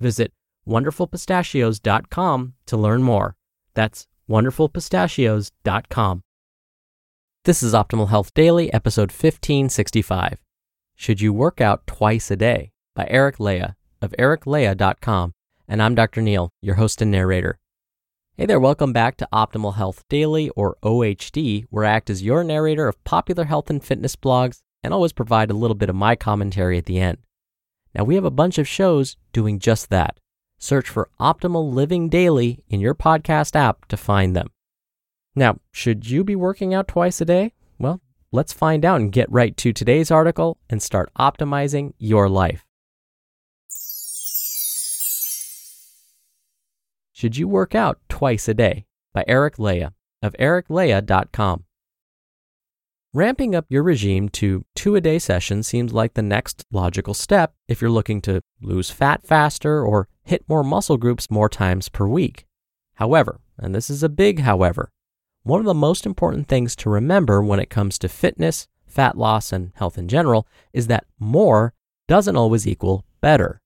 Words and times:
Visit 0.00 0.32
wonderfulpistachios.com 0.66 2.54
to 2.66 2.76
learn 2.76 3.02
more. 3.02 3.36
That's 3.74 4.06
wonderfulpistachios.com. 4.28 6.22
This 7.44 7.62
is 7.62 7.72
Optimal 7.72 8.08
Health 8.10 8.34
Daily, 8.34 8.72
episode 8.72 9.10
1565. 9.10 10.38
Should 10.94 11.20
You 11.20 11.32
Work 11.32 11.60
Out 11.60 11.86
Twice 11.86 12.30
a 12.30 12.36
Day 12.36 12.72
by 12.94 13.06
Eric 13.08 13.38
Leija 13.38 13.74
of 14.02 14.14
ericleija.com. 14.18 15.32
And 15.66 15.82
I'm 15.82 15.94
Dr. 15.94 16.20
Neal, 16.20 16.50
your 16.60 16.74
host 16.76 17.00
and 17.00 17.10
narrator. 17.10 17.58
Hey 18.36 18.46
there, 18.46 18.60
welcome 18.60 18.92
back 18.92 19.16
to 19.16 19.28
Optimal 19.32 19.74
Health 19.74 20.04
Daily, 20.08 20.48
or 20.50 20.76
OHD, 20.82 21.64
where 21.70 21.84
I 21.84 21.90
act 21.90 22.10
as 22.10 22.22
your 22.22 22.44
narrator 22.44 22.86
of 22.86 23.02
popular 23.04 23.44
health 23.44 23.68
and 23.68 23.82
fitness 23.82 24.14
blogs 24.14 24.60
and 24.82 24.94
always 24.94 25.12
provide 25.12 25.50
a 25.50 25.54
little 25.54 25.74
bit 25.74 25.88
of 25.90 25.96
my 25.96 26.14
commentary 26.14 26.78
at 26.78 26.86
the 26.86 27.00
end. 27.00 27.18
Now, 27.98 28.04
we 28.04 28.14
have 28.14 28.24
a 28.24 28.30
bunch 28.30 28.58
of 28.58 28.68
shows 28.68 29.16
doing 29.32 29.58
just 29.58 29.90
that. 29.90 30.20
Search 30.56 30.88
for 30.88 31.10
Optimal 31.18 31.72
Living 31.72 32.08
Daily 32.08 32.62
in 32.68 32.78
your 32.78 32.94
podcast 32.94 33.56
app 33.56 33.86
to 33.86 33.96
find 33.96 34.36
them. 34.36 34.50
Now, 35.34 35.58
should 35.72 36.08
you 36.08 36.22
be 36.22 36.36
working 36.36 36.72
out 36.72 36.86
twice 36.86 37.20
a 37.20 37.24
day? 37.24 37.54
Well, 37.76 38.00
let's 38.30 38.52
find 38.52 38.84
out 38.84 39.00
and 39.00 39.10
get 39.10 39.28
right 39.32 39.56
to 39.56 39.72
today's 39.72 40.12
article 40.12 40.58
and 40.70 40.80
start 40.80 41.10
optimizing 41.18 41.94
your 41.98 42.28
life. 42.28 42.64
Should 47.10 47.36
You 47.36 47.48
Work 47.48 47.74
Out 47.74 47.98
Twice 48.08 48.46
a 48.46 48.54
Day 48.54 48.86
by 49.12 49.24
Eric 49.26 49.56
Leija 49.56 49.92
of 50.22 50.36
ericleija.com. 50.38 51.64
Ramping 53.14 53.54
up 53.54 53.64
your 53.70 53.82
regime 53.82 54.28
to 54.30 54.66
two 54.74 54.94
a 54.94 55.00
day 55.00 55.18
sessions 55.18 55.66
seems 55.66 55.94
like 55.94 56.12
the 56.12 56.20
next 56.20 56.66
logical 56.70 57.14
step 57.14 57.54
if 57.66 57.80
you're 57.80 57.90
looking 57.90 58.20
to 58.20 58.42
lose 58.60 58.90
fat 58.90 59.26
faster 59.26 59.82
or 59.82 60.08
hit 60.24 60.46
more 60.46 60.62
muscle 60.62 60.98
groups 60.98 61.30
more 61.30 61.48
times 61.48 61.88
per 61.88 62.06
week. 62.06 62.44
However, 62.96 63.40
and 63.56 63.74
this 63.74 63.88
is 63.88 64.02
a 64.02 64.10
big 64.10 64.40
however, 64.40 64.90
one 65.42 65.58
of 65.58 65.64
the 65.64 65.72
most 65.72 66.04
important 66.04 66.48
things 66.48 66.76
to 66.76 66.90
remember 66.90 67.42
when 67.42 67.58
it 67.58 67.70
comes 67.70 67.98
to 68.00 68.10
fitness, 68.10 68.68
fat 68.86 69.16
loss, 69.16 69.54
and 69.54 69.72
health 69.76 69.96
in 69.96 70.06
general 70.06 70.46
is 70.74 70.86
that 70.88 71.06
more 71.18 71.72
doesn't 72.08 72.36
always 72.36 72.68
equal 72.68 73.06
better. 73.22 73.62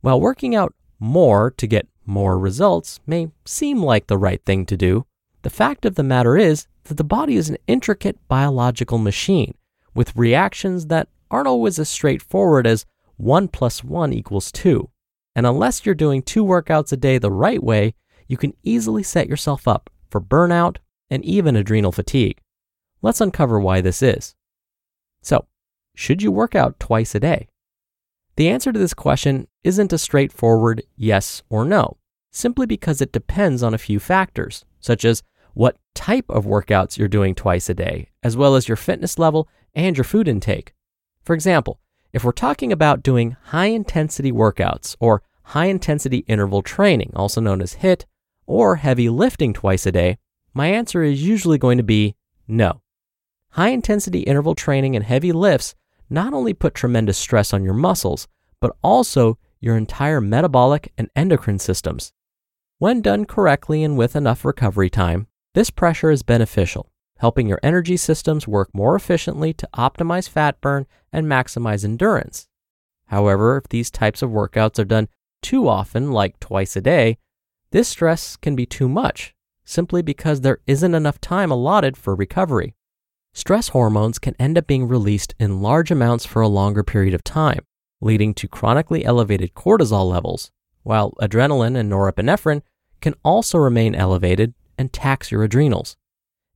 While 0.00 0.22
working 0.22 0.54
out 0.54 0.74
more 0.98 1.50
to 1.58 1.66
get 1.66 1.86
more 2.06 2.38
results 2.38 2.98
may 3.06 3.28
seem 3.44 3.82
like 3.82 4.06
the 4.06 4.16
right 4.16 4.42
thing 4.46 4.64
to 4.64 4.76
do, 4.78 5.04
the 5.42 5.50
fact 5.50 5.84
of 5.84 5.94
the 5.94 6.02
matter 6.02 6.36
is 6.36 6.66
that 6.84 6.96
the 6.96 7.04
body 7.04 7.36
is 7.36 7.48
an 7.48 7.58
intricate 7.66 8.18
biological 8.28 8.98
machine 8.98 9.54
with 9.94 10.16
reactions 10.16 10.86
that 10.86 11.08
aren't 11.30 11.48
always 11.48 11.78
as 11.78 11.88
straightforward 11.88 12.66
as 12.66 12.86
1 13.16 13.48
plus 13.48 13.84
1 13.84 14.12
equals 14.12 14.50
2. 14.52 14.88
And 15.36 15.46
unless 15.46 15.86
you're 15.86 15.94
doing 15.94 16.22
two 16.22 16.44
workouts 16.44 16.92
a 16.92 16.96
day 16.96 17.18
the 17.18 17.30
right 17.30 17.62
way, 17.62 17.94
you 18.26 18.36
can 18.36 18.54
easily 18.62 19.02
set 19.02 19.28
yourself 19.28 19.66
up 19.68 19.90
for 20.08 20.20
burnout 20.20 20.76
and 21.08 21.24
even 21.24 21.56
adrenal 21.56 21.92
fatigue. 21.92 22.40
Let's 23.02 23.20
uncover 23.20 23.58
why 23.58 23.80
this 23.80 24.02
is. 24.02 24.34
So, 25.22 25.46
should 25.94 26.22
you 26.22 26.30
work 26.30 26.54
out 26.54 26.80
twice 26.80 27.14
a 27.14 27.20
day? 27.20 27.48
The 28.36 28.48
answer 28.48 28.72
to 28.72 28.78
this 28.78 28.94
question 28.94 29.48
isn't 29.64 29.92
a 29.92 29.98
straightforward 29.98 30.82
yes 30.96 31.42
or 31.48 31.64
no, 31.64 31.98
simply 32.30 32.66
because 32.66 33.00
it 33.00 33.12
depends 33.12 33.62
on 33.62 33.74
a 33.74 33.78
few 33.78 33.98
factors, 33.98 34.64
such 34.80 35.04
as 35.04 35.22
what 35.54 35.76
type 35.94 36.26
of 36.28 36.44
workouts 36.44 36.96
you're 36.96 37.08
doing 37.08 37.34
twice 37.34 37.68
a 37.68 37.74
day, 37.74 38.08
as 38.22 38.36
well 38.36 38.54
as 38.54 38.68
your 38.68 38.76
fitness 38.76 39.18
level 39.18 39.48
and 39.74 39.96
your 39.96 40.04
food 40.04 40.28
intake. 40.28 40.74
For 41.22 41.34
example, 41.34 41.80
if 42.12 42.24
we're 42.24 42.32
talking 42.32 42.72
about 42.72 43.02
doing 43.02 43.36
high 43.44 43.66
intensity 43.66 44.32
workouts 44.32 44.96
or 44.98 45.22
high 45.44 45.66
intensity 45.66 46.18
interval 46.26 46.62
training, 46.62 47.12
also 47.14 47.40
known 47.40 47.60
as 47.62 47.76
HIIT, 47.76 48.04
or 48.46 48.76
heavy 48.76 49.08
lifting 49.08 49.52
twice 49.52 49.86
a 49.86 49.92
day, 49.92 50.18
my 50.52 50.66
answer 50.68 51.02
is 51.02 51.22
usually 51.22 51.58
going 51.58 51.78
to 51.78 51.84
be 51.84 52.16
no. 52.48 52.82
High 53.50 53.68
intensity 53.68 54.20
interval 54.20 54.54
training 54.54 54.96
and 54.96 55.04
heavy 55.04 55.32
lifts 55.32 55.74
not 56.08 56.32
only 56.32 56.52
put 56.52 56.74
tremendous 56.74 57.18
stress 57.18 57.52
on 57.52 57.62
your 57.62 57.74
muscles, 57.74 58.26
but 58.60 58.76
also 58.82 59.38
your 59.60 59.76
entire 59.76 60.20
metabolic 60.20 60.92
and 60.98 61.08
endocrine 61.14 61.58
systems. 61.58 62.12
When 62.78 63.02
done 63.02 63.24
correctly 63.26 63.84
and 63.84 63.96
with 63.96 64.16
enough 64.16 64.44
recovery 64.44 64.90
time, 64.90 65.26
this 65.54 65.70
pressure 65.70 66.10
is 66.10 66.22
beneficial, 66.22 66.90
helping 67.18 67.48
your 67.48 67.60
energy 67.62 67.96
systems 67.96 68.46
work 68.46 68.70
more 68.72 68.94
efficiently 68.94 69.52
to 69.52 69.68
optimize 69.74 70.28
fat 70.28 70.60
burn 70.60 70.86
and 71.12 71.26
maximize 71.26 71.84
endurance. 71.84 72.48
However, 73.06 73.56
if 73.56 73.68
these 73.68 73.90
types 73.90 74.22
of 74.22 74.30
workouts 74.30 74.78
are 74.78 74.84
done 74.84 75.08
too 75.42 75.68
often, 75.68 76.12
like 76.12 76.38
twice 76.38 76.76
a 76.76 76.80
day, 76.80 77.18
this 77.72 77.88
stress 77.88 78.36
can 78.36 78.54
be 78.54 78.66
too 78.66 78.88
much, 78.88 79.34
simply 79.64 80.02
because 80.02 80.40
there 80.40 80.60
isn't 80.66 80.94
enough 80.94 81.20
time 81.20 81.50
allotted 81.50 81.96
for 81.96 82.14
recovery. 82.14 82.74
Stress 83.32 83.68
hormones 83.68 84.18
can 84.18 84.34
end 84.38 84.58
up 84.58 84.66
being 84.66 84.86
released 84.88 85.34
in 85.38 85.62
large 85.62 85.90
amounts 85.90 86.24
for 86.24 86.42
a 86.42 86.48
longer 86.48 86.82
period 86.82 87.14
of 87.14 87.24
time, 87.24 87.64
leading 88.00 88.34
to 88.34 88.48
chronically 88.48 89.04
elevated 89.04 89.54
cortisol 89.54 90.08
levels, 90.10 90.50
while 90.82 91.12
adrenaline 91.20 91.76
and 91.76 91.90
norepinephrine 91.90 92.62
can 93.00 93.14
also 93.24 93.58
remain 93.58 93.94
elevated 93.94 94.54
and 94.80 94.94
tax 94.94 95.30
your 95.30 95.44
adrenals. 95.44 95.98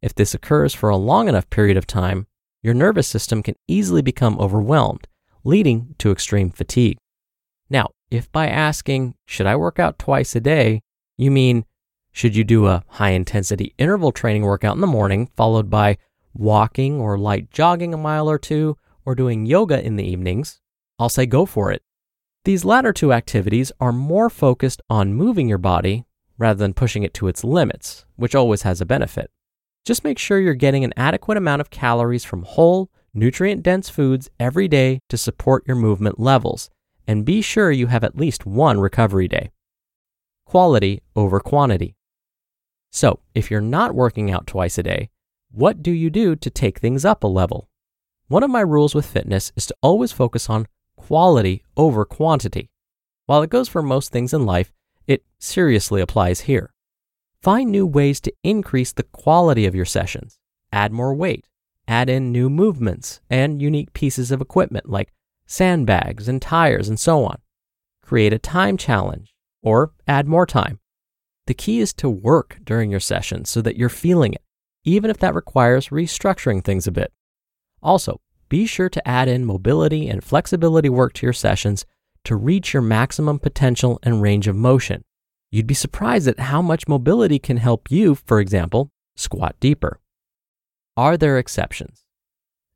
If 0.00 0.15
this 0.15 0.32
occurs 0.32 0.73
for 0.73 0.88
a 0.88 0.97
long 0.97 1.29
enough 1.29 1.50
period 1.50 1.76
of 1.76 1.87
time, 1.87 2.26
your 2.62 2.73
nervous 2.73 3.06
system 3.06 3.43
can 3.43 3.55
easily 3.69 4.00
become 4.00 4.41
overwhelmed, 4.41 5.06
leading 5.44 5.94
to 5.99 6.11
extreme 6.11 6.50
fatigue. 6.50 6.97
Now, 7.69 7.91
if 8.11 8.32
by 8.32 8.49
asking, 8.49 9.15
should 9.26 9.47
I 9.47 9.56
work 9.56 9.79
out 9.79 9.99
twice 9.99 10.35
a 10.35 10.41
day, 10.41 10.81
you 11.19 11.31
mean, 11.31 11.67
should 12.12 12.35
you 12.35 12.44
do 12.44 12.67
a 12.67 12.82
high 12.88 13.11
intensity 13.11 13.75
interval 13.76 14.11
training 14.11 14.43
workout 14.43 14.75
in 14.75 14.81
the 14.81 14.87
morning, 14.87 15.29
followed 15.37 15.69
by 15.69 15.99
walking 16.32 16.99
or 16.99 17.19
light 17.19 17.50
jogging 17.50 17.93
a 17.93 17.99
mile 17.99 18.31
or 18.31 18.38
two, 18.38 18.79
or 19.05 19.15
doing 19.15 19.44
yoga 19.44 19.85
in 19.85 19.97
the 19.97 20.05
evenings, 20.05 20.62
I'll 20.99 21.11
say 21.11 21.27
go 21.27 21.44
for 21.44 21.70
it. 21.70 21.82
These 22.44 22.65
latter 22.65 22.94
two 22.94 23.12
activities 23.12 23.70
are 23.81 23.93
more 23.93 24.31
focused 24.31 24.81
on 24.88 25.12
moving 25.12 25.47
your 25.47 25.59
body 25.59 26.06
rather 26.38 26.58
than 26.58 26.75
pushing 26.75 27.02
it 27.02 27.14
to 27.14 27.28
its 27.28 27.44
limits, 27.44 28.04
which 28.16 28.34
always 28.34 28.62
has 28.62 28.81
a 28.81 28.86
benefit. 28.86 29.31
Just 29.84 30.04
make 30.04 30.19
sure 30.19 30.40
you're 30.40 30.54
getting 30.54 30.84
an 30.84 30.94
adequate 30.96 31.36
amount 31.36 31.60
of 31.60 31.70
calories 31.70 32.25
from 32.25 32.42
whole, 32.42 32.90
nutrient 33.12 33.62
dense 33.62 33.88
foods 33.88 34.31
every 34.40 34.66
day 34.66 34.98
to 35.08 35.16
support 35.16 35.64
your 35.66 35.76
movement 35.76 36.19
levels, 36.19 36.70
and 37.06 37.25
be 37.25 37.42
sure 37.42 37.70
you 37.70 37.88
have 37.88 38.02
at 38.02 38.16
least 38.16 38.46
one 38.46 38.81
recovery 38.81 39.28
day. 39.28 39.50
quality 40.46 41.02
over 41.16 41.40
quantity. 41.40 41.96
So, 42.90 43.19
if 43.34 43.50
you're 43.50 43.60
not 43.60 43.94
working 43.94 44.31
out 44.31 44.46
twice 44.46 44.78
a 44.78 44.82
day, 44.82 45.10
what 45.50 45.82
do 45.82 45.90
you 45.90 46.10
do 46.10 46.36
to 46.36 46.50
take 46.50 46.78
things 46.78 47.04
up 47.04 47.25
a 47.25 47.26
level? 47.26 47.69
One 48.28 48.42
of 48.42 48.50
my 48.50 48.60
rules 48.60 48.94
with 48.94 49.06
fitness 49.06 49.52
is 49.56 49.66
to 49.66 49.76
always 49.82 50.12
focus 50.12 50.48
on 50.48 50.66
quality 50.96 51.64
over 51.76 52.04
quantity. 52.04 52.70
While 53.26 53.42
it 53.42 53.50
goes 53.50 53.69
for 53.69 53.82
most 53.82 54.12
things 54.12 54.32
in 54.32 54.46
life, 54.46 54.72
it 55.06 55.25
seriously 55.39 56.01
applies 56.01 56.41
here. 56.41 56.73
Find 57.43 57.71
new 57.71 57.87
ways 57.87 58.21
to 58.23 58.33
increase 58.43 58.93
the 58.93 59.03
quality 59.03 59.67
of 59.67 59.75
your 59.75 59.85
sessions. 59.85 60.39
Add 60.73 60.93
more 60.93 61.15
weight, 61.15 61.47
add 61.87 62.09
in 62.09 62.33
new 62.33 62.49
movements 62.49 63.21
and 63.29 63.61
unique 63.61 63.93
pieces 63.93 64.31
of 64.31 64.41
equipment 64.41 64.89
like 64.89 65.12
sandbags 65.47 66.27
and 66.29 66.41
tires 66.41 66.89
and 66.89 66.99
so 66.99 67.25
on. 67.25 67.39
Create 68.03 68.33
a 68.33 68.39
time 68.39 68.77
challenge 68.77 69.35
or 69.62 69.93
add 70.06 70.27
more 70.27 70.47
time. 70.47 70.81
The 71.47 71.55
key 71.55 71.81
is 71.81 71.93
to 71.95 72.09
work 72.09 72.59
during 72.65 72.91
your 72.91 73.01
session 73.01 73.45
so 73.45 73.61
that 73.62 73.77
you're 73.77 73.91
feeling 73.91 74.33
it, 74.33 74.43
even 74.85 75.11
if 75.11 75.19
that 75.19 75.35
requires 75.35 75.91
restructuring 75.91 76.65
things 76.65 76.87
a 76.87 76.93
bit. 76.93 77.12
Also, 77.83 78.21
be 78.49 78.67
sure 78.67 78.89
to 78.89 79.06
add 79.09 79.29
in 79.29 79.45
mobility 79.45 80.09
and 80.09 80.25
flexibility 80.25 80.89
work 80.89 81.12
to 81.15 81.27
your 81.27 81.33
sessions 81.35 81.85
to 82.25 82.37
reach 82.37 82.73
your 82.73 82.82
maximum 82.82 83.38
potential 83.38 83.99
and 84.03 84.23
range 84.23 84.49
of 84.49 84.56
motion. 84.56 85.05
You'd 85.50 85.67
be 85.67 85.75
surprised 85.75 86.26
at 86.26 86.41
how 86.41 86.61
much 86.61 86.88
mobility 86.88 87.38
can 87.38 87.59
help 87.59 87.91
you, 87.91 88.15
for 88.15 88.41
example, 88.41 88.91
squat 89.17 89.56
deeper. 89.61 90.00
Are 90.97 91.17
there 91.17 91.38
exceptions? 91.38 92.05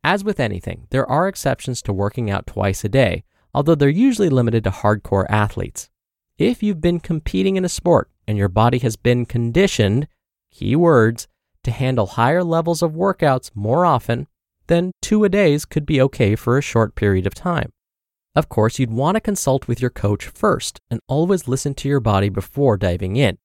As 0.04 0.22
with 0.22 0.38
anything, 0.38 0.86
there 0.90 1.08
are 1.10 1.28
exceptions 1.28 1.82
to 1.82 1.92
working 1.92 2.30
out 2.30 2.46
twice 2.46 2.84
a 2.84 2.88
day, 2.88 3.24
although 3.52 3.74
they're 3.74 3.88
usually 3.88 4.28
limited 4.28 4.64
to 4.64 4.70
hardcore 4.70 5.26
athletes. 5.28 5.90
If 6.38 6.62
you've 6.62 6.80
been 6.80 7.00
competing 7.00 7.56
in 7.56 7.64
a 7.64 7.68
sport 7.68 8.10
and 8.26 8.38
your 8.38 8.48
body 8.48 8.78
has 8.78 8.96
been 8.96 9.26
conditioned, 9.26 10.06
key 10.52 10.76
words, 10.76 11.26
to 11.64 11.70
handle 11.72 12.06
higher 12.06 12.44
levels 12.44 12.82
of 12.82 12.92
workouts 12.92 13.50
more 13.54 13.84
often, 13.84 14.28
then 14.68 14.92
two 15.02 15.24
a 15.24 15.28
days 15.28 15.64
could 15.64 15.84
be 15.84 16.00
okay 16.00 16.36
for 16.36 16.56
a 16.56 16.62
short 16.62 16.94
period 16.94 17.26
of 17.26 17.34
time. 17.34 17.72
Of 18.38 18.48
course, 18.48 18.78
you'd 18.78 18.92
want 18.92 19.16
to 19.16 19.20
consult 19.20 19.66
with 19.66 19.80
your 19.80 19.90
coach 19.90 20.26
first 20.26 20.80
and 20.92 21.00
always 21.08 21.48
listen 21.48 21.74
to 21.74 21.88
your 21.88 21.98
body 21.98 22.28
before 22.28 22.76
diving 22.76 23.16
in. 23.16 23.36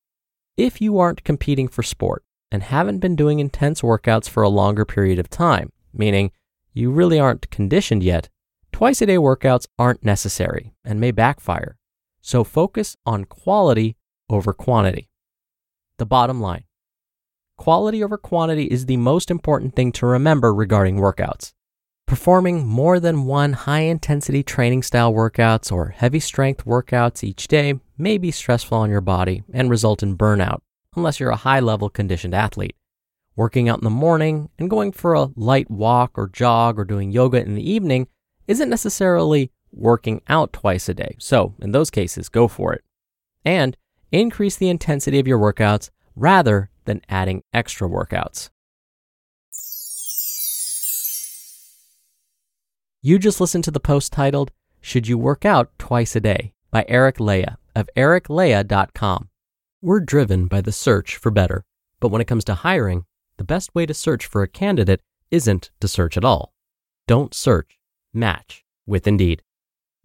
If 0.55 0.81
you 0.81 0.99
aren't 0.99 1.23
competing 1.23 1.67
for 1.67 1.81
sport 1.81 2.23
and 2.51 2.61
haven't 2.61 2.99
been 2.99 3.15
doing 3.15 3.39
intense 3.39 3.81
workouts 3.81 4.29
for 4.29 4.43
a 4.43 4.49
longer 4.49 4.85
period 4.85 5.17
of 5.17 5.31
time, 5.31 5.71
meaning 5.91 6.31
you 6.73 6.91
really 6.91 7.19
aren't 7.19 7.49
conditioned 7.49 8.03
yet, 8.03 8.29
twice 8.71 9.01
a 9.01 9.07
day 9.07 9.15
workouts 9.15 9.65
aren't 9.79 10.05
necessary 10.05 10.75
and 10.85 10.99
may 10.99 11.09
backfire. 11.09 11.75
So 12.21 12.43
focus 12.43 12.95
on 13.03 13.25
quality 13.25 13.97
over 14.29 14.53
quantity. 14.53 15.09
The 15.97 16.05
bottom 16.05 16.39
line 16.39 16.65
quality 17.57 18.03
over 18.03 18.19
quantity 18.19 18.65
is 18.65 18.85
the 18.85 18.97
most 18.97 19.31
important 19.31 19.75
thing 19.75 19.91
to 19.93 20.05
remember 20.05 20.53
regarding 20.53 20.97
workouts. 20.97 21.51
Performing 22.05 22.67
more 22.67 22.99
than 22.99 23.25
one 23.25 23.53
high 23.53 23.81
intensity 23.81 24.43
training 24.43 24.83
style 24.83 25.11
workouts 25.11 25.71
or 25.71 25.89
heavy 25.89 26.19
strength 26.19 26.65
workouts 26.65 27.23
each 27.23 27.47
day 27.47 27.79
may 27.97 28.17
be 28.17 28.29
stressful 28.29 28.77
on 28.77 28.89
your 28.89 29.01
body 29.01 29.43
and 29.51 29.69
result 29.69 30.03
in 30.03 30.17
burnout, 30.17 30.59
unless 30.95 31.19
you're 31.19 31.31
a 31.31 31.37
high 31.37 31.59
level 31.59 31.89
conditioned 31.89 32.35
athlete. 32.35 32.75
Working 33.35 33.67
out 33.67 33.79
in 33.79 33.83
the 33.83 33.89
morning 33.89 34.49
and 34.59 34.69
going 34.69 34.91
for 34.91 35.13
a 35.13 35.29
light 35.35 35.71
walk 35.71 36.11
or 36.15 36.27
jog 36.27 36.77
or 36.77 36.85
doing 36.85 37.11
yoga 37.11 37.41
in 37.41 37.55
the 37.55 37.67
evening 37.67 38.07
isn't 38.47 38.69
necessarily 38.69 39.51
working 39.71 40.21
out 40.27 40.53
twice 40.53 40.87
a 40.87 40.93
day. 40.93 41.15
So, 41.17 41.55
in 41.59 41.71
those 41.71 41.89
cases, 41.89 42.29
go 42.29 42.47
for 42.47 42.73
it. 42.73 42.83
And 43.43 43.75
increase 44.11 44.55
the 44.55 44.69
intensity 44.69 45.19
of 45.19 45.27
your 45.27 45.39
workouts 45.39 45.89
rather 46.15 46.69
than 46.85 47.01
adding 47.09 47.41
extra 47.53 47.89
workouts. 47.89 48.49
You 53.05 53.19
just 53.19 53.41
listened 53.41 53.65
to 53.65 53.71
the 53.71 53.81
post 53.81 54.13
titled, 54.13 54.53
Should 54.79 55.09
You 55.09 55.17
Work 55.17 55.43
Out 55.43 55.77
Twice 55.77 56.15
a 56.15 56.21
Day 56.21 56.53
by 56.71 56.85
Eric 56.87 57.17
Leija 57.17 57.57
of 57.75 57.89
ericleija.com. 57.97 59.27
We're 59.81 59.99
driven 59.99 60.47
by 60.47 60.61
the 60.61 60.71
search 60.71 61.17
for 61.17 61.29
better, 61.29 61.65
but 61.99 62.11
when 62.11 62.21
it 62.21 62.27
comes 62.27 62.45
to 62.45 62.53
hiring, 62.53 63.03
the 63.35 63.43
best 63.43 63.75
way 63.75 63.85
to 63.85 63.93
search 63.93 64.25
for 64.25 64.41
a 64.41 64.47
candidate 64.47 65.01
isn't 65.31 65.69
to 65.81 65.89
search 65.89 66.15
at 66.15 66.23
all. 66.23 66.53
Don't 67.05 67.33
search, 67.33 67.77
match 68.13 68.63
with 68.85 69.05
Indeed. 69.05 69.43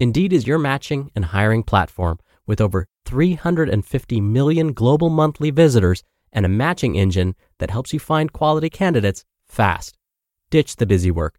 Indeed 0.01 0.33
is 0.33 0.49
your 0.49 0.59
matching 0.59 1.13
and 1.15 1.27
hiring 1.27 1.63
platform 1.63 2.19
with 2.49 2.61
over 2.61 2.89
350 3.05 4.21
million 4.21 4.73
global 4.73 5.09
monthly 5.09 5.53
visitors 5.53 6.03
and 6.33 6.45
a 6.45 6.49
matching 6.49 6.97
engine 6.97 7.37
that 7.59 7.71
helps 7.71 7.93
you 7.93 8.01
find 8.01 8.33
quality 8.33 8.69
candidates 8.69 9.25
fast. 9.47 9.97
Ditch 10.51 10.75
the 10.75 10.87
busy 10.87 11.13
work 11.13 11.39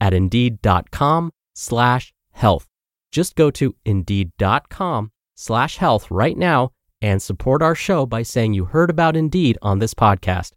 at 0.00 0.14
indeed.com 0.14 1.32
slash 1.54 2.12
health. 2.32 2.66
Just 3.12 3.34
go 3.36 3.50
to 3.50 3.74
indeed.com 3.84 5.10
slash 5.34 5.76
health 5.76 6.10
right 6.10 6.36
now 6.36 6.70
and 7.02 7.22
support 7.22 7.62
our 7.62 7.74
show 7.74 8.06
by 8.06 8.22
saying 8.22 8.54
you 8.54 8.66
heard 8.66 8.90
about 8.90 9.16
Indeed 9.16 9.58
on 9.62 9.78
this 9.78 9.94
podcast. 9.94 10.52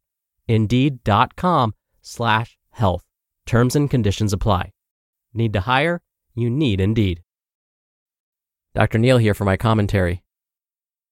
Indeed.com 0.47 1.73
slash 2.01 2.57
health. 2.71 3.03
Terms 3.45 3.75
and 3.75 3.89
conditions 3.89 4.33
apply. 4.33 4.71
Need 5.33 5.53
to 5.53 5.61
hire? 5.61 6.01
You 6.35 6.49
need 6.49 6.81
Indeed. 6.81 7.21
Dr. 8.75 8.97
Neal 8.97 9.19
here 9.19 9.33
for 9.33 9.45
my 9.45 9.57
commentary. 9.57 10.23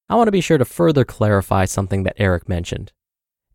I 0.08 0.16
want 0.16 0.26
to 0.26 0.32
be 0.32 0.40
sure 0.40 0.58
to 0.58 0.64
further 0.64 1.04
clarify 1.04 1.64
something 1.64 2.02
that 2.02 2.16
Eric 2.18 2.48
mentioned. 2.48 2.92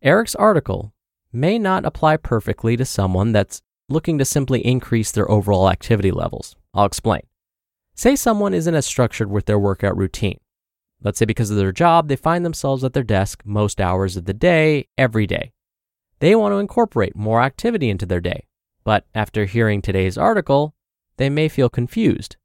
Eric's 0.01 0.35
article 0.35 0.93
may 1.31 1.59
not 1.59 1.85
apply 1.85 2.17
perfectly 2.17 2.77
to 2.77 2.85
someone 2.85 3.31
that's 3.31 3.61
looking 3.89 4.17
to 4.17 4.25
simply 4.25 4.65
increase 4.65 5.11
their 5.11 5.29
overall 5.29 5.69
activity 5.69 6.11
levels. 6.11 6.55
I'll 6.73 6.85
explain. 6.85 7.21
Say 7.95 8.15
someone 8.15 8.53
isn't 8.53 8.75
as 8.75 8.85
structured 8.85 9.31
with 9.31 9.45
their 9.45 9.57
workout 9.57 9.97
routine. 9.97 10.39
Let's 11.01 11.19
say 11.19 11.25
because 11.25 11.51
of 11.51 11.57
their 11.57 11.71
job, 11.71 12.07
they 12.07 12.15
find 12.15 12.45
themselves 12.45 12.83
at 12.83 12.93
their 12.93 13.03
desk 13.03 13.43
most 13.45 13.79
hours 13.79 14.17
of 14.17 14.25
the 14.25 14.33
day, 14.33 14.87
every 14.97 15.25
day. 15.27 15.51
They 16.19 16.35
want 16.35 16.53
to 16.53 16.57
incorporate 16.57 17.15
more 17.15 17.41
activity 17.41 17.89
into 17.89 18.05
their 18.05 18.19
day. 18.19 18.45
But 18.83 19.05
after 19.13 19.45
hearing 19.45 19.81
today's 19.81 20.17
article, 20.17 20.75
they 21.17 21.29
may 21.29 21.49
feel 21.49 21.69
confused. 21.69 22.37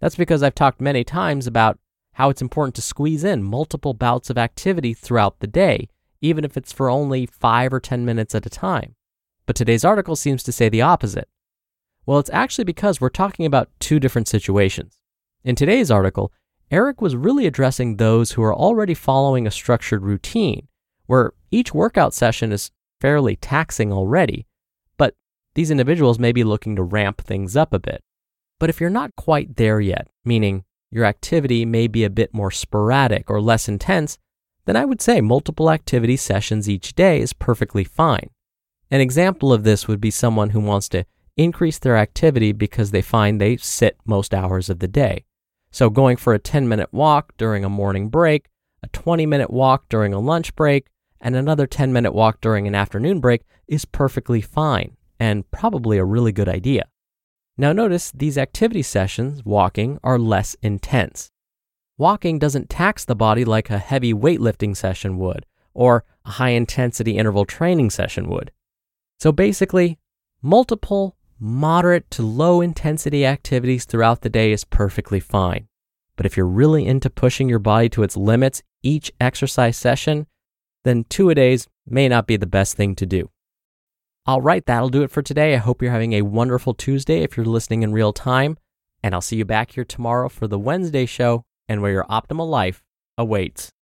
That's 0.00 0.16
because 0.16 0.42
I've 0.42 0.54
talked 0.54 0.80
many 0.80 1.04
times 1.04 1.46
about 1.46 1.78
how 2.14 2.30
it's 2.30 2.42
important 2.42 2.74
to 2.76 2.82
squeeze 2.82 3.24
in 3.24 3.42
multiple 3.42 3.94
bouts 3.94 4.30
of 4.30 4.38
activity 4.38 4.94
throughout 4.94 5.40
the 5.40 5.46
day, 5.46 5.88
even 6.20 6.44
if 6.44 6.56
it's 6.56 6.72
for 6.72 6.90
only 6.90 7.26
5 7.26 7.72
or 7.72 7.80
10 7.80 8.04
minutes 8.04 8.34
at 8.34 8.46
a 8.46 8.50
time. 8.50 8.94
But 9.46 9.56
today's 9.56 9.84
article 9.84 10.16
seems 10.16 10.42
to 10.44 10.52
say 10.52 10.68
the 10.68 10.82
opposite. 10.82 11.28
Well, 12.06 12.18
it's 12.18 12.30
actually 12.30 12.64
because 12.64 13.00
we're 13.00 13.08
talking 13.08 13.46
about 13.46 13.70
two 13.78 14.00
different 14.00 14.28
situations. 14.28 14.98
In 15.42 15.54
today's 15.54 15.90
article, 15.90 16.32
Eric 16.70 17.00
was 17.00 17.16
really 17.16 17.46
addressing 17.46 17.96
those 17.96 18.32
who 18.32 18.42
are 18.42 18.54
already 18.54 18.94
following 18.94 19.46
a 19.46 19.50
structured 19.50 20.02
routine, 20.02 20.68
where 21.06 21.32
each 21.50 21.74
workout 21.74 22.14
session 22.14 22.52
is 22.52 22.70
fairly 23.00 23.36
taxing 23.36 23.92
already, 23.92 24.46
but 24.96 25.14
these 25.54 25.70
individuals 25.70 26.18
may 26.18 26.32
be 26.32 26.42
looking 26.42 26.74
to 26.76 26.82
ramp 26.82 27.20
things 27.20 27.56
up 27.56 27.72
a 27.72 27.78
bit. 27.78 28.02
But 28.58 28.70
if 28.70 28.80
you're 28.80 28.90
not 28.90 29.14
quite 29.16 29.56
there 29.56 29.80
yet, 29.80 30.08
meaning 30.24 30.64
your 30.90 31.04
activity 31.04 31.66
may 31.66 31.86
be 31.86 32.04
a 32.04 32.10
bit 32.10 32.32
more 32.32 32.50
sporadic 32.50 33.30
or 33.30 33.40
less 33.40 33.68
intense, 33.68 34.16
then 34.64 34.76
I 34.76 34.86
would 34.86 35.02
say 35.02 35.20
multiple 35.20 35.70
activity 35.70 36.16
sessions 36.16 36.68
each 36.68 36.94
day 36.94 37.20
is 37.20 37.34
perfectly 37.34 37.84
fine. 37.84 38.30
An 38.90 39.00
example 39.00 39.52
of 39.52 39.64
this 39.64 39.88
would 39.88 40.00
be 40.00 40.10
someone 40.10 40.50
who 40.50 40.60
wants 40.60 40.88
to 40.90 41.04
increase 41.36 41.78
their 41.78 41.96
activity 41.96 42.52
because 42.52 42.90
they 42.90 43.02
find 43.02 43.40
they 43.40 43.56
sit 43.56 43.96
most 44.04 44.34
hours 44.34 44.70
of 44.70 44.78
the 44.78 44.88
day. 44.88 45.24
So, 45.70 45.90
going 45.90 46.16
for 46.16 46.34
a 46.34 46.38
10 46.38 46.68
minute 46.68 46.92
walk 46.92 47.36
during 47.36 47.64
a 47.64 47.68
morning 47.68 48.08
break, 48.08 48.48
a 48.82 48.88
20 48.88 49.26
minute 49.26 49.50
walk 49.50 49.88
during 49.88 50.12
a 50.12 50.20
lunch 50.20 50.54
break, 50.54 50.86
and 51.20 51.34
another 51.34 51.66
10 51.66 51.92
minute 51.92 52.12
walk 52.12 52.40
during 52.40 52.68
an 52.68 52.74
afternoon 52.74 53.20
break 53.20 53.42
is 53.66 53.84
perfectly 53.84 54.40
fine 54.40 54.96
and 55.18 55.50
probably 55.50 55.98
a 55.98 56.04
really 56.04 56.32
good 56.32 56.48
idea. 56.48 56.84
Now, 57.56 57.72
notice 57.72 58.10
these 58.12 58.36
activity 58.36 58.82
sessions, 58.82 59.44
walking, 59.44 59.98
are 60.02 60.18
less 60.18 60.54
intense. 60.62 61.30
walking 61.96 62.38
doesn't 62.40 62.68
tax 62.68 63.04
the 63.04 63.14
body 63.14 63.44
like 63.44 63.70
a 63.70 63.78
heavy 63.78 64.12
weightlifting 64.12 64.76
session 64.76 65.16
would 65.18 65.46
or 65.72 66.04
a 66.24 66.32
high 66.32 66.50
intensity 66.50 67.16
interval 67.16 67.44
training 67.44 67.90
session 67.90 68.28
would. 68.28 68.50
So 69.20 69.32
basically, 69.32 69.98
multiple 70.42 71.16
moderate 71.40 72.10
to 72.10 72.22
low 72.22 72.60
intensity 72.60 73.26
activities 73.26 73.84
throughout 73.84 74.22
the 74.22 74.30
day 74.30 74.52
is 74.52 74.64
perfectly 74.64 75.20
fine. 75.20 75.68
But 76.16 76.26
if 76.26 76.36
you're 76.36 76.46
really 76.46 76.86
into 76.86 77.10
pushing 77.10 77.48
your 77.48 77.58
body 77.58 77.88
to 77.90 78.02
its 78.02 78.16
limits 78.16 78.62
each 78.82 79.12
exercise 79.20 79.76
session, 79.76 80.26
then 80.84 81.04
two 81.08 81.30
a 81.30 81.34
days 81.34 81.68
may 81.86 82.08
not 82.08 82.26
be 82.26 82.36
the 82.36 82.46
best 82.46 82.76
thing 82.76 82.94
to 82.96 83.06
do. 83.06 83.30
All 84.26 84.40
right, 84.40 84.64
that'll 84.64 84.88
do 84.88 85.02
it 85.02 85.10
for 85.10 85.22
today. 85.22 85.54
I 85.54 85.58
hope 85.58 85.82
you're 85.82 85.90
having 85.90 86.14
a 86.14 86.22
wonderful 86.22 86.72
Tuesday 86.72 87.22
if 87.22 87.36
you're 87.36 87.44
listening 87.44 87.82
in 87.82 87.92
real 87.92 88.12
time. 88.12 88.56
And 89.02 89.14
I'll 89.14 89.20
see 89.20 89.36
you 89.36 89.44
back 89.44 89.72
here 89.72 89.84
tomorrow 89.84 90.28
for 90.28 90.46
the 90.46 90.58
Wednesday 90.58 91.04
show 91.04 91.44
and 91.68 91.82
where 91.82 91.92
your 91.92 92.04
optimal 92.04 92.48
life 92.48 92.82
awaits. 93.18 93.72